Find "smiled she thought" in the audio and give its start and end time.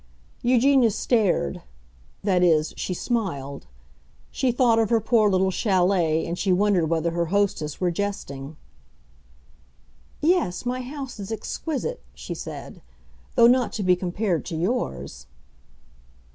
2.91-4.79